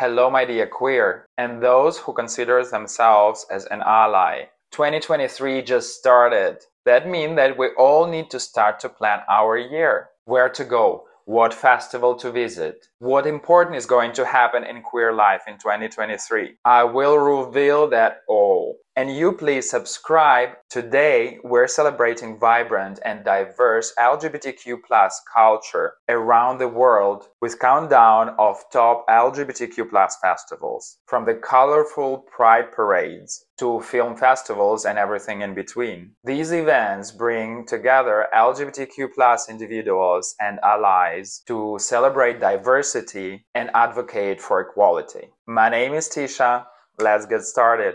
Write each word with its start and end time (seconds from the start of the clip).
Hello, 0.00 0.30
my 0.30 0.44
dear 0.44 0.68
queer, 0.68 1.26
and 1.36 1.60
those 1.60 1.98
who 1.98 2.12
consider 2.12 2.64
themselves 2.64 3.44
as 3.50 3.64
an 3.64 3.82
ally. 3.84 4.44
2023 4.70 5.60
just 5.62 5.98
started. 5.98 6.58
That 6.84 7.08
means 7.08 7.34
that 7.34 7.58
we 7.58 7.70
all 7.76 8.06
need 8.06 8.30
to 8.30 8.38
start 8.38 8.78
to 8.78 8.88
plan 8.88 9.22
our 9.28 9.58
year. 9.58 10.10
Where 10.24 10.50
to 10.50 10.64
go? 10.64 11.06
What 11.24 11.52
festival 11.52 12.14
to 12.14 12.30
visit? 12.30 12.86
What 13.00 13.26
important 13.26 13.74
is 13.74 13.86
going 13.86 14.12
to 14.12 14.24
happen 14.24 14.62
in 14.62 14.82
queer 14.82 15.12
life 15.12 15.42
in 15.48 15.54
2023? 15.54 16.58
I 16.64 16.84
will 16.84 17.18
reveal 17.18 17.90
that 17.90 18.20
all. 18.28 18.76
And 18.98 19.16
you 19.16 19.30
please 19.30 19.70
subscribe. 19.70 20.56
Today, 20.68 21.38
we're 21.44 21.68
celebrating 21.68 22.36
vibrant 22.36 22.98
and 23.04 23.24
diverse 23.24 23.94
LGBTQ 23.96 24.78
plus 24.84 25.22
culture 25.32 25.92
around 26.08 26.58
the 26.58 26.66
world 26.66 27.28
with 27.40 27.60
countdown 27.60 28.34
of 28.40 28.56
top 28.72 29.06
LGBTQ 29.08 29.88
plus 29.88 30.16
festivals, 30.20 30.98
from 31.06 31.26
the 31.26 31.36
colorful 31.36 32.26
pride 32.36 32.72
parades 32.72 33.44
to 33.58 33.80
film 33.82 34.16
festivals 34.16 34.84
and 34.84 34.98
everything 34.98 35.42
in 35.42 35.54
between. 35.54 36.10
These 36.24 36.50
events 36.50 37.12
bring 37.12 37.66
together 37.66 38.26
LGBTQ 38.34 39.10
plus 39.14 39.48
individuals 39.48 40.34
and 40.40 40.58
allies 40.64 41.40
to 41.46 41.76
celebrate 41.78 42.40
diversity 42.40 43.46
and 43.54 43.70
advocate 43.74 44.40
for 44.40 44.60
equality. 44.60 45.28
My 45.46 45.68
name 45.68 45.94
is 45.94 46.08
Tisha. 46.08 46.66
Let's 46.98 47.26
get 47.26 47.42
started. 47.42 47.94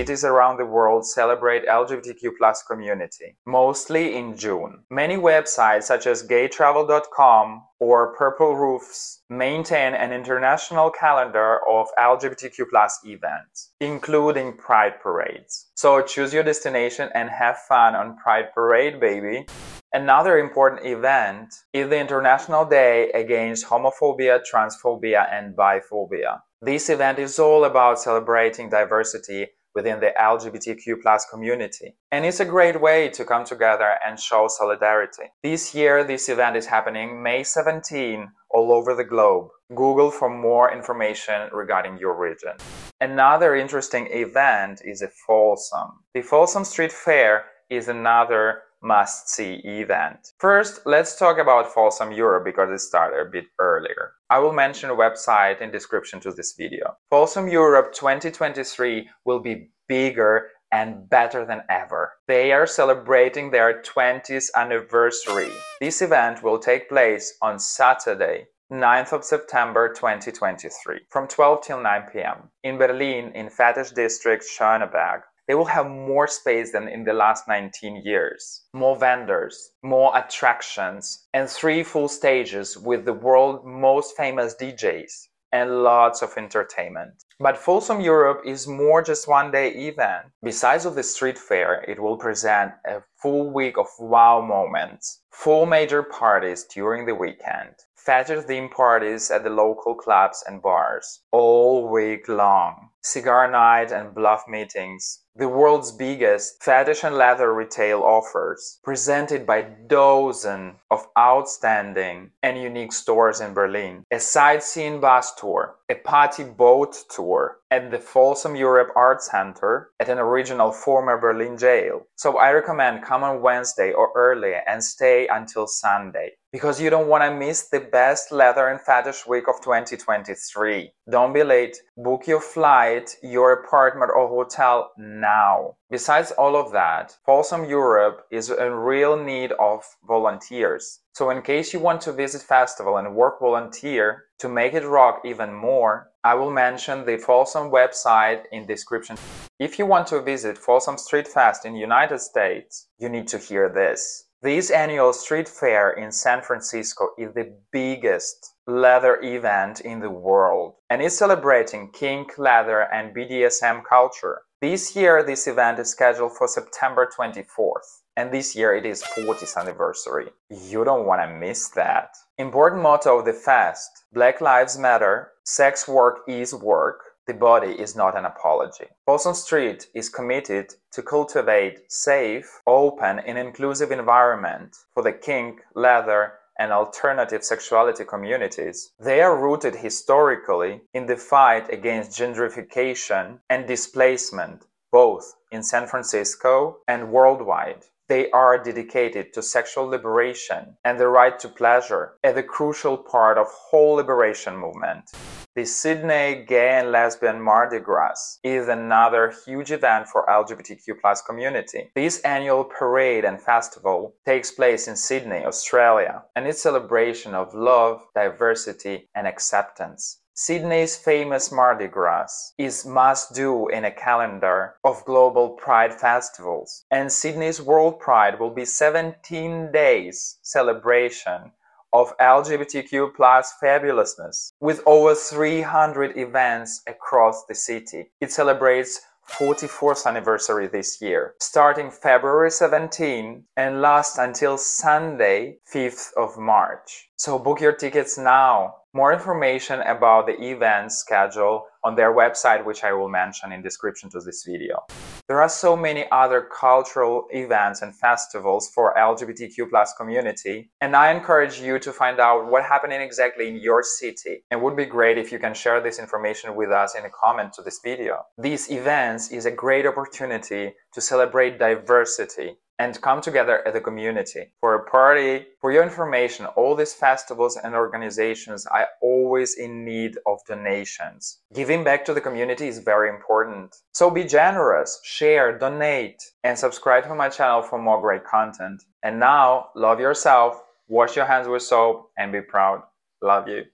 Cities 0.00 0.24
around 0.24 0.56
the 0.56 0.64
world 0.64 1.06
celebrate 1.06 1.66
LGBTQ 1.66 2.30
plus 2.38 2.62
community, 2.62 3.36
mostly 3.44 4.16
in 4.16 4.34
June. 4.34 4.82
Many 4.88 5.16
websites 5.16 5.82
such 5.82 6.06
as 6.06 6.26
gaytravel.com 6.26 7.62
or 7.80 8.14
Purple 8.14 8.56
Roofs 8.56 9.22
maintain 9.28 9.92
an 9.92 10.10
international 10.10 10.88
calendar 10.90 11.58
of 11.68 11.88
LGBTQ 11.98 12.70
plus 12.70 12.98
events, 13.04 13.72
including 13.80 14.56
pride 14.56 14.94
parades. 15.02 15.66
So 15.74 16.00
choose 16.00 16.32
your 16.32 16.44
destination 16.44 17.10
and 17.14 17.28
have 17.28 17.58
fun 17.68 17.94
on 17.94 18.16
Pride 18.16 18.54
Parade, 18.54 19.00
baby. 19.00 19.44
Another 19.92 20.38
important 20.38 20.86
event 20.86 21.52
is 21.74 21.90
the 21.90 21.98
International 21.98 22.64
Day 22.64 23.10
Against 23.10 23.66
Homophobia, 23.66 24.40
Transphobia, 24.50 25.30
and 25.30 25.54
Biphobia. 25.54 26.40
This 26.62 26.88
event 26.88 27.18
is 27.18 27.38
all 27.38 27.64
about 27.64 28.00
celebrating 28.00 28.70
diversity 28.70 29.48
within 29.74 30.00
the 30.00 30.12
LGBTQ 30.20 31.02
plus 31.02 31.26
community. 31.30 31.94
And 32.10 32.24
it's 32.24 32.40
a 32.40 32.44
great 32.44 32.80
way 32.80 33.08
to 33.10 33.24
come 33.24 33.44
together 33.44 33.94
and 34.06 34.18
show 34.18 34.48
solidarity. 34.48 35.24
This 35.42 35.74
year, 35.74 36.04
this 36.04 36.28
event 36.28 36.56
is 36.56 36.66
happening 36.66 37.22
May 37.22 37.42
17 37.42 38.28
all 38.50 38.72
over 38.72 38.94
the 38.94 39.04
globe. 39.04 39.48
Google 39.74 40.10
for 40.10 40.28
more 40.28 40.72
information 40.72 41.48
regarding 41.52 41.98
your 41.98 42.18
region. 42.18 42.52
Another 43.00 43.54
interesting 43.54 44.08
event 44.10 44.82
is 44.84 45.00
a 45.02 45.08
Folsom. 45.26 46.00
The 46.14 46.22
Folsom 46.22 46.64
Street 46.64 46.92
Fair 46.92 47.44
is 47.70 47.88
another 47.88 48.62
must 48.82 49.28
see 49.28 49.60
event. 49.64 50.32
First, 50.38 50.80
let's 50.86 51.16
talk 51.18 51.38
about 51.38 51.72
Folsom 51.72 52.12
Europe 52.12 52.44
because 52.44 52.70
it 52.70 52.78
started 52.78 53.20
a 53.20 53.30
bit 53.30 53.44
earlier. 53.58 54.12
I 54.30 54.38
will 54.38 54.52
mention 54.52 54.90
a 54.90 54.94
website 54.94 55.60
in 55.60 55.70
description 55.70 56.20
to 56.20 56.32
this 56.32 56.54
video. 56.56 56.96
Folsom 57.10 57.48
Europe 57.48 57.92
2023 57.92 59.08
will 59.24 59.40
be 59.40 59.70
bigger 59.88 60.48
and 60.72 61.08
better 61.08 61.44
than 61.44 61.62
ever. 61.68 62.12
They 62.28 62.52
are 62.52 62.66
celebrating 62.66 63.50
their 63.50 63.82
20th 63.82 64.50
anniversary. 64.56 65.50
This 65.80 66.00
event 66.00 66.42
will 66.42 66.58
take 66.58 66.88
place 66.88 67.36
on 67.42 67.58
Saturday, 67.58 68.46
9th 68.72 69.12
of 69.12 69.24
September 69.24 69.92
2023 69.92 71.00
from 71.08 71.26
12 71.26 71.62
till 71.62 71.82
9 71.82 72.02
p.m. 72.12 72.50
in 72.62 72.78
Berlin 72.78 73.32
in 73.34 73.50
Fetish 73.50 73.90
District 73.90 74.44
Schöneberg 74.44 75.22
they 75.50 75.56
will 75.56 75.64
have 75.64 75.90
more 75.90 76.28
space 76.28 76.70
than 76.70 76.86
in 76.86 77.02
the 77.02 77.12
last 77.12 77.48
19 77.48 78.02
years. 78.04 78.62
More 78.72 78.94
vendors, 78.94 79.72
more 79.82 80.16
attractions, 80.16 81.26
and 81.34 81.50
three 81.50 81.82
full 81.82 82.06
stages 82.06 82.78
with 82.78 83.04
the 83.04 83.14
world's 83.14 83.64
most 83.64 84.16
famous 84.16 84.54
DJs 84.54 85.26
and 85.50 85.82
lots 85.82 86.22
of 86.22 86.34
entertainment. 86.36 87.24
But 87.40 87.58
Folsom 87.58 88.00
Europe 88.00 88.42
is 88.46 88.68
more 88.68 89.02
just 89.02 89.26
one 89.26 89.50
day 89.50 89.70
event. 89.70 90.26
Besides 90.40 90.86
of 90.86 90.94
the 90.94 91.02
street 91.02 91.36
fair, 91.36 91.84
it 91.88 91.98
will 91.98 92.16
present 92.16 92.74
a 92.86 93.02
full 93.20 93.50
week 93.50 93.76
of 93.76 93.88
wow 93.98 94.40
moments, 94.40 95.22
four 95.32 95.66
major 95.66 96.04
parties 96.04 96.62
during 96.62 97.06
the 97.06 97.16
weekend, 97.16 97.74
fetish 97.96 98.44
theme 98.44 98.68
parties 98.68 99.30
at 99.30 99.42
the 99.42 99.50
local 99.50 99.94
clubs 99.94 100.44
and 100.46 100.62
bars 100.62 101.20
all 101.32 101.88
week 101.88 102.28
long, 102.28 102.90
cigar 103.02 103.50
night 103.50 103.92
and 103.92 104.14
BLUF 104.14 104.48
meetings, 104.48 105.24
the 105.36 105.48
world's 105.48 105.92
biggest 105.92 106.62
fetish 106.62 107.04
and 107.04 107.14
leather 107.14 107.54
retail 107.54 108.02
offers, 108.02 108.80
presented 108.82 109.46
by 109.46 109.62
dozens 109.62 110.74
of 110.90 111.06
outstanding 111.16 112.30
and 112.42 112.58
unique 112.58 112.92
stores 112.92 113.40
in 113.40 113.54
Berlin, 113.54 114.04
a 114.10 114.18
sightseeing 114.18 115.00
bus 115.00 115.32
tour, 115.36 115.76
a 115.88 115.94
party 115.94 116.42
boat 116.42 116.96
tour 117.08 117.58
at 117.70 117.90
the 117.92 117.98
Folsom 117.98 118.56
Europe 118.56 118.90
Art 118.96 119.22
Center 119.22 119.90
at 120.00 120.08
an 120.08 120.18
original 120.18 120.72
former 120.72 121.16
Berlin 121.16 121.56
jail. 121.56 122.02
So 122.16 122.38
I 122.38 122.50
recommend 122.50 123.04
come 123.04 123.22
on 123.22 123.40
Wednesday 123.40 123.92
or 123.92 124.10
early 124.16 124.54
and 124.66 124.82
stay 124.82 125.28
until 125.28 125.68
Sunday 125.68 126.32
because 126.52 126.80
you 126.80 126.90
don't 126.90 127.08
want 127.08 127.22
to 127.22 127.34
miss 127.34 127.68
the 127.68 127.80
best 127.80 128.32
leather 128.32 128.68
and 128.68 128.80
fetish 128.80 129.26
week 129.26 129.44
of 129.48 129.60
2023. 129.62 130.90
Don't 131.08 131.32
be 131.32 131.44
late. 131.44 131.76
Book 131.96 132.26
your 132.26 132.40
flight, 132.40 133.16
your 133.22 133.52
apartment 133.52 134.10
or 134.14 134.28
hotel 134.28 134.90
now. 135.20 135.76
Besides 135.90 136.30
all 136.32 136.56
of 136.56 136.72
that, 136.72 137.16
Folsom 137.26 137.64
Europe 137.64 138.26
is 138.30 138.50
in 138.50 138.72
real 138.72 139.16
need 139.16 139.52
of 139.52 139.84
volunteers. 140.06 141.00
So 141.12 141.30
in 141.30 141.42
case 141.42 141.72
you 141.72 141.80
want 141.80 142.00
to 142.02 142.12
visit 142.12 142.42
festival 142.42 142.96
and 142.96 143.14
work 143.14 143.40
volunteer 143.40 144.24
to 144.38 144.48
make 144.48 144.74
it 144.74 144.86
rock 144.86 145.22
even 145.24 145.52
more, 145.52 146.10
I 146.24 146.34
will 146.34 146.50
mention 146.50 147.04
the 147.04 147.18
Folsom 147.18 147.70
website 147.70 148.44
in 148.52 148.66
description. 148.66 149.16
If 149.58 149.78
you 149.78 149.86
want 149.86 150.06
to 150.08 150.22
visit 150.22 150.58
Folsom 150.58 150.96
Street 150.98 151.28
Fest 151.28 151.64
in 151.64 151.74
United 151.74 152.20
States, 152.20 152.88
you 152.98 153.08
need 153.08 153.28
to 153.28 153.38
hear 153.38 153.68
this. 153.68 154.26
This 154.42 154.70
annual 154.70 155.12
street 155.12 155.46
fair 155.48 155.90
in 155.90 156.10
San 156.10 156.40
Francisco 156.40 157.10
is 157.18 157.34
the 157.34 157.52
biggest 157.72 158.54
leather 158.66 159.20
event 159.22 159.82
in 159.82 160.00
the 160.00 160.08
world 160.08 160.76
and 160.88 161.02
is 161.02 161.18
celebrating 161.18 161.90
kink, 161.92 162.38
leather, 162.38 162.80
and 162.80 163.14
BDSM 163.14 163.82
culture. 163.84 164.40
This 164.60 164.94
year, 164.94 165.22
this 165.22 165.46
event 165.46 165.78
is 165.78 165.88
scheduled 165.88 166.36
for 166.36 166.46
September 166.46 167.08
24th, 167.18 168.02
and 168.14 168.30
this 168.30 168.54
year 168.54 168.74
it 168.74 168.84
is 168.84 169.02
40th 169.02 169.56
anniversary. 169.56 170.28
You 170.50 170.84
don't 170.84 171.06
want 171.06 171.22
to 171.22 171.34
miss 171.34 171.68
that. 171.68 172.14
Important 172.36 172.82
motto 172.82 173.20
of 173.20 173.24
the 173.24 173.32
fest 173.32 174.04
Black 174.12 174.42
Lives 174.42 174.76
Matter, 174.76 175.30
sex 175.44 175.88
work 175.88 176.18
is 176.28 176.52
work, 176.52 177.00
the 177.26 177.32
body 177.32 177.70
is 177.70 177.96
not 177.96 178.18
an 178.18 178.26
apology. 178.26 178.84
Folsom 179.06 179.32
Street 179.32 179.86
is 179.94 180.10
committed 180.10 180.74
to 180.92 181.02
cultivate 181.02 181.90
safe, 181.90 182.60
open, 182.66 183.18
and 183.20 183.38
inclusive 183.38 183.90
environment 183.90 184.76
for 184.92 185.02
the 185.02 185.12
kink, 185.12 185.62
leather, 185.74 186.34
and 186.60 186.72
alternative 186.72 187.42
sexuality 187.42 188.04
communities. 188.04 188.92
They 189.00 189.22
are 189.22 189.34
rooted 189.34 189.76
historically 189.76 190.82
in 190.92 191.06
the 191.06 191.16
fight 191.16 191.72
against 191.72 192.20
gentrification 192.20 193.38
and 193.48 193.66
displacement, 193.66 194.66
both 194.92 195.34
in 195.50 195.62
San 195.62 195.86
Francisco 195.86 196.76
and 196.86 197.10
worldwide. 197.10 197.84
They 198.08 198.30
are 198.32 198.62
dedicated 198.62 199.32
to 199.32 199.42
sexual 199.42 199.86
liberation 199.86 200.76
and 200.84 201.00
the 201.00 201.08
right 201.08 201.38
to 201.38 201.48
pleasure 201.48 202.18
as 202.22 202.36
a 202.36 202.42
crucial 202.42 202.98
part 202.98 203.38
of 203.38 203.46
whole 203.48 203.94
liberation 203.94 204.54
movement. 204.54 205.10
The 205.56 205.64
Sydney 205.64 206.44
Gay 206.46 206.78
and 206.78 206.92
Lesbian 206.92 207.42
Mardi 207.42 207.80
Gras 207.80 208.38
is 208.44 208.68
another 208.68 209.34
huge 209.44 209.72
event 209.72 210.06
for 210.06 210.24
LGBTQ 210.26 211.00
plus 211.00 211.22
community. 211.22 211.90
This 211.96 212.20
annual 212.20 212.62
parade 212.62 213.24
and 213.24 213.42
festival 213.42 214.14
takes 214.24 214.52
place 214.52 214.86
in 214.86 214.94
Sydney, 214.94 215.44
Australia, 215.44 216.22
and 216.36 216.46
it's 216.46 216.62
celebration 216.62 217.34
of 217.34 217.52
love, 217.52 218.06
diversity, 218.14 219.08
and 219.12 219.26
acceptance. 219.26 220.20
Sydney's 220.34 220.96
famous 220.96 221.50
Mardi 221.50 221.88
Gras 221.88 222.52
is 222.56 222.86
must 222.86 223.34
do 223.34 223.66
in 223.66 223.84
a 223.84 223.90
calendar 223.90 224.76
of 224.84 225.04
global 225.04 225.50
pride 225.50 225.92
festivals, 225.92 226.84
and 226.92 227.10
Sydney's 227.10 227.60
World 227.60 227.98
Pride 227.98 228.38
will 228.38 228.54
be 228.54 228.64
17 228.64 229.72
days 229.72 230.38
celebration 230.42 231.50
of 231.92 232.16
LGBTQ 232.18 233.14
plus 233.14 233.52
fabulousness 233.62 234.52
with 234.60 234.82
over 234.86 235.14
300 235.14 236.16
events 236.16 236.82
across 236.86 237.44
the 237.46 237.54
city. 237.54 238.10
It 238.20 238.32
celebrates 238.32 239.00
44th 239.30 240.06
anniversary 240.06 240.66
this 240.66 241.00
year, 241.00 241.34
starting 241.40 241.90
February 241.90 242.50
17 242.50 243.44
and 243.56 243.80
last 243.80 244.18
until 244.18 244.58
Sunday, 244.58 245.58
5th 245.72 246.12
of 246.16 246.36
March. 246.36 247.09
So 247.20 247.38
book 247.38 247.60
your 247.60 247.74
tickets 247.74 248.16
now. 248.16 248.76
More 248.94 249.12
information 249.12 249.80
about 249.82 250.24
the 250.24 250.42
event 250.42 250.90
schedule 250.90 251.66
on 251.84 251.94
their 251.94 252.14
website, 252.14 252.64
which 252.64 252.82
I 252.82 252.94
will 252.94 253.10
mention 253.10 253.52
in 253.52 253.60
description 253.60 254.08
to 254.12 254.20
this 254.20 254.42
video. 254.42 254.86
There 255.28 255.42
are 255.42 255.48
so 255.50 255.76
many 255.76 256.06
other 256.10 256.40
cultural 256.40 257.26
events 257.30 257.82
and 257.82 257.94
festivals 257.94 258.70
for 258.74 258.94
LGBTQ 258.96 259.68
plus 259.68 259.92
community, 259.98 260.70
and 260.80 260.96
I 260.96 261.12
encourage 261.12 261.60
you 261.60 261.78
to 261.80 261.92
find 261.92 262.20
out 262.20 262.50
what 262.50 262.64
happening 262.64 263.02
exactly 263.02 263.48
in 263.48 263.56
your 263.56 263.82
city. 263.82 264.44
It 264.50 264.58
would 264.58 264.74
be 264.74 264.86
great 264.86 265.18
if 265.18 265.30
you 265.30 265.38
can 265.38 265.52
share 265.52 265.82
this 265.82 265.98
information 265.98 266.54
with 266.54 266.70
us 266.70 266.94
in 266.94 267.04
a 267.04 267.10
comment 267.10 267.52
to 267.52 267.62
this 267.62 267.80
video. 267.84 268.24
These 268.38 268.70
events 268.70 269.30
is 269.30 269.44
a 269.44 269.50
great 269.50 269.84
opportunity 269.84 270.72
to 270.94 271.00
celebrate 271.02 271.58
diversity 271.58 272.56
and 272.80 272.98
come 273.02 273.20
together 273.20 273.62
as 273.68 273.74
a 273.74 273.80
community 273.80 274.44
for 274.58 274.74
a 274.74 274.84
party. 274.90 275.46
For 275.60 275.70
your 275.70 275.82
information, 275.82 276.46
all 276.46 276.74
these 276.74 276.94
festivals 276.94 277.58
and 277.62 277.74
organizations 277.74 278.64
are 278.64 278.88
always 279.02 279.58
in 279.58 279.84
need 279.84 280.16
of 280.26 280.38
donations. 280.48 281.40
Giving 281.52 281.84
back 281.84 282.06
to 282.06 282.14
the 282.14 282.22
community 282.22 282.68
is 282.68 282.78
very 282.78 283.10
important. 283.10 283.76
So 283.92 284.10
be 284.10 284.24
generous, 284.24 284.98
share, 285.04 285.58
donate, 285.58 286.22
and 286.42 286.58
subscribe 286.58 287.04
to 287.04 287.14
my 287.14 287.28
channel 287.28 287.60
for 287.60 287.78
more 287.78 288.00
great 288.00 288.24
content. 288.24 288.82
And 289.02 289.20
now, 289.20 289.68
love 289.76 290.00
yourself, 290.00 290.62
wash 290.88 291.16
your 291.16 291.26
hands 291.26 291.48
with 291.48 291.62
soap, 291.62 292.10
and 292.16 292.32
be 292.32 292.40
proud. 292.40 292.82
Love 293.20 293.46
you. 293.46 293.64